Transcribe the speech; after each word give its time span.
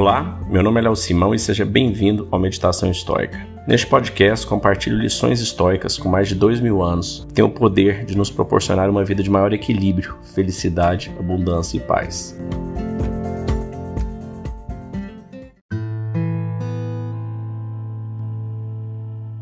Olá, 0.00 0.40
meu 0.48 0.62
nome 0.62 0.80
é 0.80 0.84
Léo 0.84 0.96
Simão 0.96 1.34
e 1.34 1.38
seja 1.38 1.62
bem-vindo 1.62 2.26
ao 2.30 2.40
Meditação 2.40 2.90
Histórica. 2.90 3.46
Neste 3.68 3.86
podcast, 3.86 4.46
compartilho 4.46 4.96
lições 4.96 5.42
históricas 5.42 5.98
com 5.98 6.08
mais 6.08 6.26
de 6.26 6.34
dois 6.34 6.58
mil 6.58 6.82
anos 6.82 7.26
que 7.28 7.34
têm 7.34 7.44
o 7.44 7.50
poder 7.50 8.06
de 8.06 8.16
nos 8.16 8.30
proporcionar 8.30 8.88
uma 8.88 9.04
vida 9.04 9.22
de 9.22 9.28
maior 9.28 9.52
equilíbrio, 9.52 10.16
felicidade, 10.34 11.12
abundância 11.18 11.76
e 11.76 11.80
paz. 11.80 12.34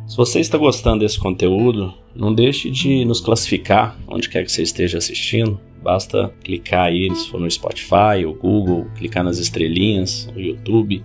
Se 0.08 0.16
você 0.16 0.40
está 0.40 0.58
gostando 0.58 1.04
desse 1.04 1.20
conteúdo, 1.20 1.94
não 2.16 2.34
deixe 2.34 2.68
de 2.68 3.04
nos 3.04 3.20
classificar 3.20 3.96
onde 4.08 4.28
quer 4.28 4.42
que 4.42 4.50
você 4.50 4.62
esteja 4.62 4.98
assistindo 4.98 5.60
Basta 5.82 6.32
clicar 6.42 6.86
aí, 6.86 7.14
se 7.14 7.30
for 7.30 7.40
no 7.40 7.50
Spotify 7.50 8.24
ou 8.26 8.34
Google, 8.34 8.86
clicar 8.96 9.22
nas 9.22 9.38
estrelinhas, 9.38 10.28
no 10.34 10.40
YouTube. 10.40 11.04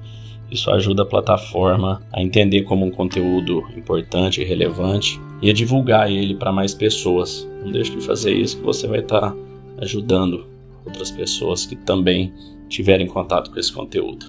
Isso 0.51 0.69
ajuda 0.71 1.03
a 1.03 1.05
plataforma 1.05 2.01
a 2.11 2.21
entender 2.21 2.63
como 2.63 2.85
um 2.85 2.91
conteúdo 2.91 3.63
importante 3.75 4.41
e 4.41 4.43
relevante 4.43 5.19
e 5.41 5.49
a 5.49 5.53
divulgar 5.53 6.11
ele 6.11 6.35
para 6.35 6.51
mais 6.51 6.73
pessoas. 6.73 7.47
Não 7.63 7.71
deixe 7.71 7.91
de 7.91 8.01
fazer 8.01 8.33
isso 8.33 8.57
que 8.57 8.63
você 8.63 8.87
vai 8.87 8.99
estar 8.99 9.31
tá 9.31 9.35
ajudando 9.79 10.45
outras 10.85 11.11
pessoas 11.11 11.65
que 11.65 11.75
também 11.75 12.33
tiverem 12.67 13.07
contato 13.07 13.51
com 13.51 13.59
esse 13.59 13.71
conteúdo. 13.71 14.25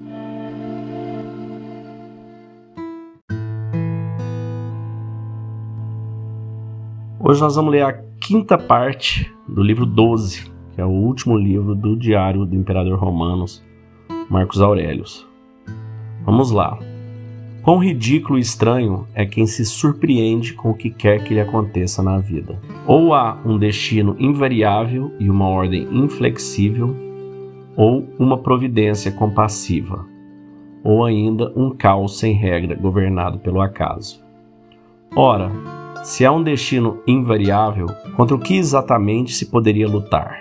Hoje 7.27 7.41
nós 7.41 7.57
vamos 7.57 7.73
ler 7.73 7.83
a 7.83 7.93
quinta 8.27 8.57
parte 8.57 9.31
do 9.47 9.63
livro 9.63 9.85
12, 9.85 10.51
que 10.75 10.81
é 10.81 10.85
o 10.85 10.89
último 10.89 11.37
livro 11.37 11.75
do 11.75 11.95
Diário 11.95 12.47
do 12.47 12.57
Imperador 12.57 12.99
Romanos, 12.99 13.63
Marcos 14.31 14.63
Aurelius. 14.63 15.29
Vamos 16.25 16.51
lá. 16.51 16.79
Quão 17.63 17.77
ridículo 17.77 18.39
e 18.39 18.41
estranho 18.41 19.07
é 19.15 19.27
quem 19.27 19.47
se 19.47 19.67
surpreende 19.67 20.55
com 20.55 20.71
o 20.71 20.75
que 20.75 20.89
quer 20.89 21.23
que 21.23 21.35
lhe 21.35 21.41
aconteça 21.41 22.03
na 22.03 22.17
vida. 22.19 22.59
Ou 22.87 23.13
há 23.13 23.39
um 23.45 23.59
destino 23.59 24.17
invariável 24.19 25.13
e 25.21 25.29
uma 25.29 25.47
ordem 25.47 25.87
inflexível, 25.93 26.97
ou 27.77 28.09
uma 28.19 28.39
providência 28.39 29.13
compassiva, 29.13 30.07
ou 30.83 31.05
ainda 31.05 31.53
um 31.55 31.71
caos 31.71 32.19
sem 32.19 32.33
regra 32.33 32.75
governado 32.75 33.39
pelo 33.39 33.61
acaso. 33.61 34.25
Ora, 35.15 35.53
se 36.05 36.23
há 36.23 36.31
um 36.31 36.43
destino 36.43 36.99
invariável, 37.07 37.87
contra 38.15 38.37
o 38.37 38.39
que 38.39 38.59
exatamente 38.59 39.33
se 39.33 39.47
poderia 39.47 39.89
lutar? 39.89 40.39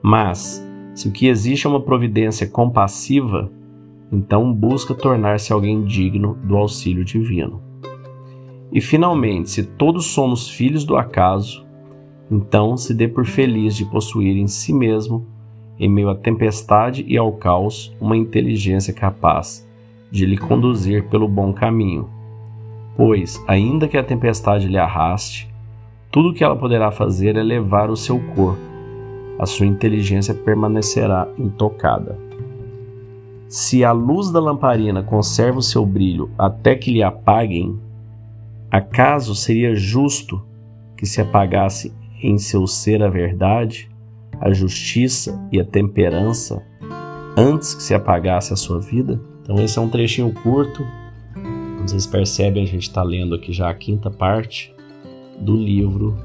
Mas, 0.00 0.64
se 0.94 1.08
o 1.08 1.10
que 1.10 1.26
existe 1.26 1.66
é 1.66 1.68
uma 1.68 1.82
providência 1.82 2.46
compassiva, 2.46 3.50
então 4.12 4.52
busca 4.54 4.94
tornar-se 4.94 5.52
alguém 5.52 5.82
digno 5.82 6.38
do 6.44 6.56
auxílio 6.56 7.04
divino. 7.04 7.60
E 8.70 8.80
finalmente, 8.80 9.50
se 9.50 9.64
todos 9.64 10.06
somos 10.06 10.48
filhos 10.48 10.84
do 10.84 10.96
acaso, 10.96 11.66
então 12.30 12.76
se 12.76 12.94
dê 12.94 13.08
por 13.08 13.26
feliz 13.26 13.74
de 13.74 13.84
possuir 13.84 14.36
em 14.36 14.46
si 14.46 14.72
mesmo, 14.72 15.26
em 15.76 15.88
meio 15.88 16.08
à 16.08 16.14
tempestade 16.14 17.04
e 17.08 17.18
ao 17.18 17.32
caos, 17.32 17.92
uma 18.00 18.16
inteligência 18.16 18.94
capaz 18.94 19.68
de 20.08 20.24
lhe 20.24 20.38
conduzir 20.38 21.08
pelo 21.08 21.26
bom 21.26 21.52
caminho 21.52 22.16
Pois, 22.98 23.40
ainda 23.46 23.86
que 23.86 23.96
a 23.96 24.02
tempestade 24.02 24.66
lhe 24.66 24.76
arraste, 24.76 25.48
tudo 26.10 26.30
o 26.30 26.34
que 26.34 26.42
ela 26.42 26.56
poderá 26.56 26.90
fazer 26.90 27.36
é 27.36 27.42
levar 27.44 27.90
o 27.90 27.96
seu 27.96 28.18
corpo. 28.34 28.58
A 29.38 29.46
sua 29.46 29.66
inteligência 29.66 30.34
permanecerá 30.34 31.28
intocada. 31.38 32.18
Se 33.48 33.84
a 33.84 33.92
luz 33.92 34.32
da 34.32 34.40
lamparina 34.40 35.00
conserva 35.00 35.60
o 35.60 35.62
seu 35.62 35.86
brilho 35.86 36.28
até 36.36 36.74
que 36.74 36.90
lhe 36.90 37.00
apaguem, 37.00 37.78
acaso 38.68 39.32
seria 39.32 39.76
justo 39.76 40.42
que 40.96 41.06
se 41.06 41.20
apagasse 41.20 41.94
em 42.20 42.36
seu 42.36 42.66
ser 42.66 43.00
a 43.00 43.08
verdade, 43.08 43.88
a 44.40 44.52
justiça 44.52 45.40
e 45.52 45.60
a 45.60 45.64
temperança 45.64 46.60
antes 47.36 47.74
que 47.74 47.82
se 47.84 47.94
apagasse 47.94 48.52
a 48.52 48.56
sua 48.56 48.80
vida? 48.80 49.20
Então, 49.40 49.54
esse 49.62 49.78
é 49.78 49.80
um 49.80 49.88
trechinho 49.88 50.34
curto 50.42 50.84
vocês 51.88 52.06
percebem, 52.06 52.62
a 52.62 52.66
gente 52.66 52.82
está 52.82 53.02
lendo 53.02 53.34
aqui 53.34 53.52
já 53.52 53.70
a 53.70 53.74
quinta 53.74 54.10
parte 54.10 54.74
do 55.40 55.56
livro 55.56 56.16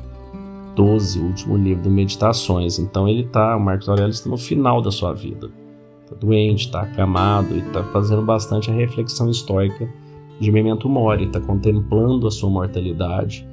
12, 0.76 1.20
o 1.20 1.26
último 1.28 1.58
livro 1.58 1.84
do 1.84 1.90
Meditações. 1.90 2.80
Então 2.80 3.08
ele 3.08 3.22
está, 3.22 3.56
o 3.56 3.60
Marcos 3.60 3.88
Aurelius 3.88 4.18
está 4.18 4.30
no 4.30 4.38
final 4.38 4.82
da 4.82 4.92
sua 4.92 5.14
vida. 5.14 5.50
Está 6.04 6.16
doente, 6.16 6.66
está 6.66 6.82
acamado 6.82 7.56
e 7.56 7.60
está 7.60 7.84
fazendo 7.86 8.22
bastante 8.24 8.70
a 8.70 8.74
reflexão 8.74 9.30
histórica 9.30 9.90
de 10.40 10.52
Memento 10.52 10.90
Mori, 10.90 11.26
está 11.26 11.40
contemplando 11.40 12.28
a 12.28 12.32
sua 12.32 12.50
mortalidade, 12.50 13.48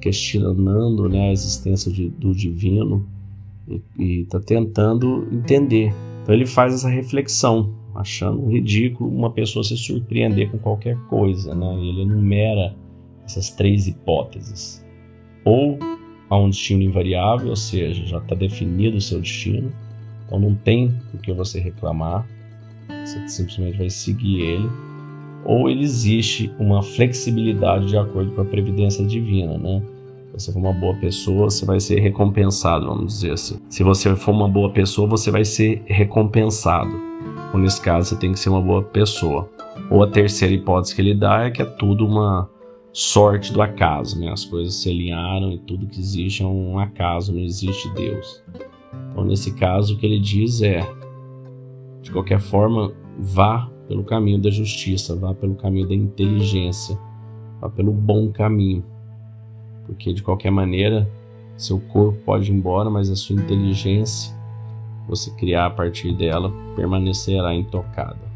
questionando 0.00 1.08
né, 1.08 1.28
a 1.28 1.32
existência 1.32 1.92
de, 1.92 2.08
do 2.08 2.34
divino 2.34 3.06
e 3.98 4.22
está 4.22 4.40
tentando 4.40 5.28
entender. 5.30 5.94
Então 6.22 6.34
ele 6.34 6.46
faz 6.46 6.74
essa 6.74 6.88
reflexão 6.88 7.72
achando 7.94 8.48
ridículo 8.48 9.10
uma 9.10 9.30
pessoa 9.30 9.64
se 9.64 9.76
surpreender 9.76 10.50
com 10.50 10.58
qualquer 10.58 10.96
coisa, 11.08 11.54
né? 11.54 11.74
Ele 11.74 12.02
enumera 12.02 12.74
essas 13.24 13.50
três 13.50 13.86
hipóteses. 13.86 14.84
Ou 15.44 15.78
há 16.30 16.36
um 16.36 16.48
destino 16.48 16.82
invariável, 16.82 17.50
ou 17.50 17.56
seja, 17.56 18.04
já 18.04 18.18
está 18.18 18.34
definido 18.34 18.96
o 18.96 19.00
seu 19.00 19.20
destino, 19.20 19.72
então 20.26 20.38
não 20.38 20.54
tem 20.54 20.92
por 21.10 21.20
que 21.20 21.32
você 21.32 21.60
reclamar, 21.60 22.26
você 23.04 23.28
simplesmente 23.28 23.78
vai 23.78 23.90
seguir 23.90 24.40
ele. 24.40 24.68
Ou 25.44 25.68
ele 25.68 25.82
existe 25.82 26.52
uma 26.58 26.82
flexibilidade 26.82 27.88
de 27.88 27.96
acordo 27.96 28.30
com 28.32 28.42
a 28.42 28.44
previdência 28.44 29.04
divina, 29.04 29.58
né? 29.58 29.82
Você 30.32 30.50
for 30.50 30.60
uma 30.60 30.72
boa 30.72 30.94
pessoa, 30.94 31.50
você 31.50 31.66
vai 31.66 31.78
ser 31.78 32.00
recompensado, 32.00 32.86
vamos 32.86 33.14
dizer 33.14 33.32
assim. 33.32 33.56
Se 33.68 33.82
você 33.82 34.14
for 34.16 34.30
uma 34.30 34.48
boa 34.48 34.70
pessoa, 34.70 35.06
você 35.06 35.30
vai 35.30 35.44
ser 35.44 35.82
recompensado 35.84 37.11
ou 37.52 37.58
nesse 37.58 37.80
caso 37.80 38.08
você 38.08 38.16
tem 38.16 38.32
que 38.32 38.38
ser 38.38 38.48
uma 38.48 38.60
boa 38.60 38.82
pessoa. 38.82 39.48
Ou 39.90 40.02
a 40.02 40.06
terceira 40.06 40.54
hipótese 40.54 40.94
que 40.94 41.02
ele 41.02 41.14
dá 41.14 41.44
é 41.44 41.50
que 41.50 41.60
é 41.60 41.64
tudo 41.64 42.06
uma 42.06 42.48
sorte 42.92 43.52
do 43.52 43.60
acaso, 43.60 44.18
né? 44.18 44.30
As 44.30 44.44
coisas 44.44 44.74
se 44.74 44.88
alinharam 44.88 45.52
e 45.52 45.58
tudo 45.58 45.86
que 45.86 46.00
existe 46.00 46.42
é 46.42 46.46
um 46.46 46.78
acaso, 46.78 47.32
não 47.32 47.40
existe 47.40 47.92
Deus. 47.94 48.42
Então, 49.10 49.24
nesse 49.24 49.54
caso, 49.54 49.94
o 49.94 49.98
que 49.98 50.06
ele 50.06 50.18
diz 50.18 50.62
é: 50.62 50.80
de 52.00 52.10
qualquer 52.10 52.40
forma, 52.40 52.92
vá 53.18 53.68
pelo 53.88 54.04
caminho 54.04 54.40
da 54.40 54.50
justiça, 54.50 55.16
vá 55.16 55.34
pelo 55.34 55.54
caminho 55.54 55.88
da 55.88 55.94
inteligência, 55.94 56.98
vá 57.60 57.68
pelo 57.68 57.92
bom 57.92 58.30
caminho. 58.30 58.84
Porque, 59.86 60.12
de 60.12 60.22
qualquer 60.22 60.50
maneira, 60.50 61.10
seu 61.56 61.78
corpo 61.78 62.18
pode 62.24 62.50
ir 62.50 62.54
embora, 62.54 62.88
mas 62.88 63.10
a 63.10 63.16
sua 63.16 63.36
inteligência 63.36 64.41
você 65.08 65.30
criar 65.32 65.66
a 65.66 65.70
partir 65.70 66.12
dela 66.12 66.52
permanecerá 66.76 67.54
intocada. 67.54 68.32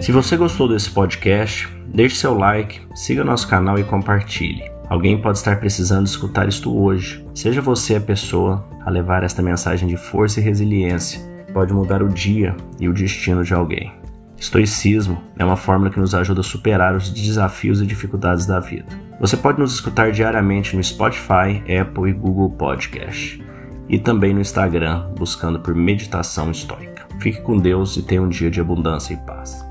Se 0.00 0.12
você 0.12 0.36
gostou 0.36 0.68
desse 0.68 0.88
podcast, 0.90 1.68
deixe 1.88 2.14
seu 2.14 2.38
like, 2.38 2.80
siga 2.94 3.24
nosso 3.24 3.48
canal 3.48 3.78
e 3.78 3.82
compartilhe. 3.82 4.70
Alguém 4.88 5.20
pode 5.20 5.38
estar 5.38 5.58
precisando 5.58 6.06
escutar 6.06 6.48
isto 6.48 6.72
hoje. 6.76 7.26
Seja 7.34 7.60
você 7.60 7.96
a 7.96 8.00
pessoa 8.00 8.64
a 8.84 8.90
levar 8.90 9.24
esta 9.24 9.42
mensagem 9.42 9.88
de 9.88 9.96
força 9.96 10.38
e 10.38 10.42
resiliência. 10.44 11.20
Pode 11.52 11.72
mudar 11.72 12.02
o 12.04 12.08
dia 12.08 12.54
e 12.78 12.88
o 12.88 12.92
destino 12.92 13.42
de 13.42 13.52
alguém. 13.52 13.92
Estoicismo 14.38 15.20
é 15.36 15.44
uma 15.44 15.56
fórmula 15.56 15.90
que 15.90 15.98
nos 15.98 16.14
ajuda 16.14 16.40
a 16.40 16.44
superar 16.44 16.94
os 16.94 17.10
desafios 17.10 17.80
e 17.80 17.86
dificuldades 17.86 18.46
da 18.46 18.60
vida. 18.60 19.05
Você 19.18 19.36
pode 19.36 19.58
nos 19.58 19.72
escutar 19.72 20.12
diariamente 20.12 20.76
no 20.76 20.84
Spotify, 20.84 21.62
Apple 21.80 22.10
e 22.10 22.12
Google 22.12 22.50
Podcast 22.50 23.42
e 23.88 23.98
também 23.98 24.34
no 24.34 24.40
Instagram, 24.40 25.10
buscando 25.16 25.58
por 25.58 25.74
Meditação 25.74 26.50
Estoica. 26.50 27.06
Fique 27.18 27.40
com 27.40 27.56
Deus 27.56 27.96
e 27.96 28.02
tenha 28.02 28.20
um 28.20 28.28
dia 28.28 28.50
de 28.50 28.60
abundância 28.60 29.14
e 29.14 29.16
paz. 29.16 29.65